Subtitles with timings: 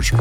[0.00, 0.14] Rouge.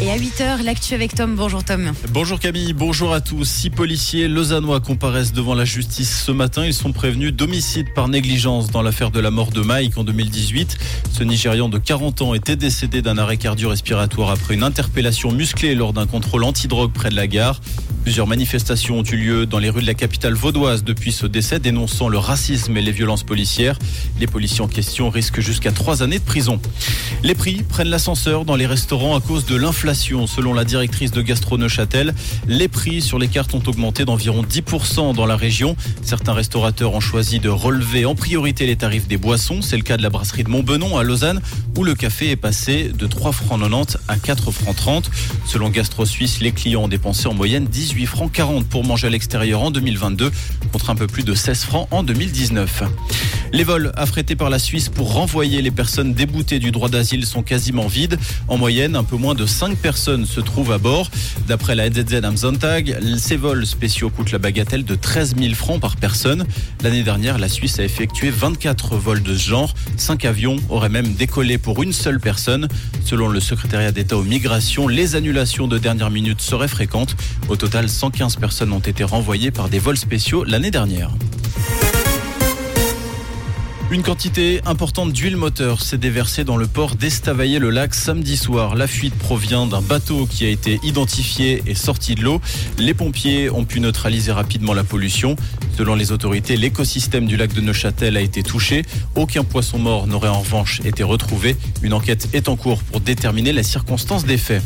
[0.00, 1.34] Et à 8h, l'actu avec Tom.
[1.34, 1.92] Bonjour Tom.
[2.10, 3.44] Bonjour Camille, bonjour à tous.
[3.44, 6.64] Six policiers lausannois comparaissent devant la justice ce matin.
[6.66, 10.78] Ils sont prévenus d'homicide par négligence dans l'affaire de la mort de Mike en 2018.
[11.10, 15.92] Ce Nigérian de 40 ans était décédé d'un arrêt cardio-respiratoire après une interpellation musclée lors
[15.92, 17.60] d'un contrôle antidrogue près de la gare.
[18.08, 21.60] Plusieurs manifestations ont eu lieu dans les rues de la capitale vaudoise depuis ce décès,
[21.60, 23.78] dénonçant le racisme et les violences policières.
[24.18, 26.58] Les policiers en question risquent jusqu'à trois années de prison.
[27.22, 30.26] Les prix prennent l'ascenseur dans les restaurants à cause de l'inflation.
[30.26, 32.14] Selon la directrice de Gastro Neuchâtel,
[32.46, 35.76] les prix sur les cartes ont augmenté d'environ 10% dans la région.
[36.00, 39.60] Certains restaurateurs ont choisi de relever en priorité les tarifs des boissons.
[39.60, 41.42] C'est le cas de la brasserie de Montbenon à Lausanne,
[41.76, 45.10] où le café est passé de 3 francs 90 à 4 francs 30.
[45.44, 49.10] Selon Gastro Suisse, les clients ont dépensé en moyenne 18 francs 40 pour manger à
[49.10, 50.30] l'extérieur en 2022,
[50.72, 52.84] contre un peu plus de 16 francs en 2019.
[53.52, 57.42] Les vols affrétés par la Suisse pour renvoyer les personnes déboutées du droit d'asile sont
[57.42, 58.18] quasiment vides.
[58.46, 61.10] En moyenne, un peu moins de 5 personnes se trouvent à bord.
[61.46, 62.36] D'après la NZZ am
[63.18, 66.46] ces vols spéciaux coûtent la bagatelle de 13 000 francs par personne.
[66.82, 69.74] L'année dernière, la Suisse a effectué 24 vols de ce genre.
[69.96, 72.68] 5 avions auraient même décollé pour une seule personne.
[73.04, 77.16] Selon le secrétariat d'État aux migrations, les annulations de dernière minute seraient fréquentes.
[77.48, 81.10] Au total, 115 personnes ont été renvoyées par des vols spéciaux l'année dernière.
[83.90, 88.74] Une quantité importante d'huile moteur s'est déversée dans le port d'Estavayer-le-Lac samedi soir.
[88.74, 92.42] La fuite provient d'un bateau qui a été identifié et sorti de l'eau.
[92.78, 95.36] Les pompiers ont pu neutraliser rapidement la pollution.
[95.78, 98.82] Selon les autorités, l'écosystème du lac de Neuchâtel a été touché.
[99.14, 101.56] Aucun poisson mort n'aurait en revanche été retrouvé.
[101.82, 104.62] Une enquête est en cours pour déterminer les circonstances des faits.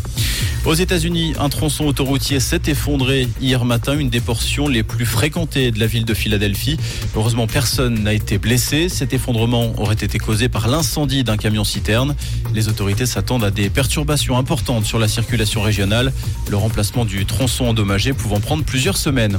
[0.64, 5.72] Aux États-Unis, un tronçon autoroutier s'est effondré hier matin, une des portions les plus fréquentées
[5.72, 6.76] de la ville de Philadelphie.
[7.16, 8.88] Heureusement, personne n'a été blessé.
[9.12, 12.16] Effondrement aurait été causé par l'incendie d'un camion-citerne.
[12.54, 16.12] Les autorités s'attendent à des perturbations importantes sur la circulation régionale,
[16.50, 19.38] le remplacement du tronçon endommagé pouvant prendre plusieurs semaines.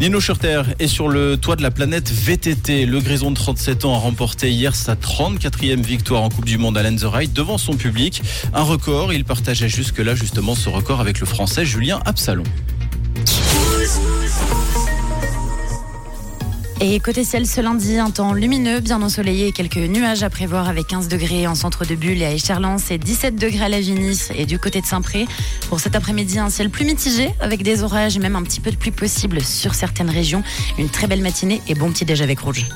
[0.00, 2.86] Nino Schurter est sur le toit de la planète VTT.
[2.86, 6.78] Le grison de 37 ans a remporté hier sa 34e victoire en Coupe du Monde
[6.78, 8.22] à Lenzerheide devant son public.
[8.54, 12.44] Un record, il partageait jusque-là justement ce record avec le français Julien Absalon.
[16.86, 20.88] Et côté ciel, ce lundi, un temps lumineux, bien ensoleillé quelques nuages à prévoir avec
[20.88, 24.28] 15 degrés en centre de Bulle et à Écherlens et 17 degrés à la Vinis
[24.34, 25.24] et du côté de Saint-Pré.
[25.70, 28.70] Pour cet après-midi, un ciel plus mitigé avec des orages et même un petit peu
[28.70, 30.42] de pluie possible sur certaines régions.
[30.76, 32.66] Une très belle matinée et bon petit déj avec Rouge.